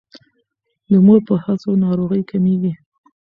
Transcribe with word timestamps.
د 0.91 0.93
مور 1.05 1.19
په 1.27 1.35
هڅو 1.43 1.71
ناروغۍ 1.83 2.21
کمیږي. 2.31 2.73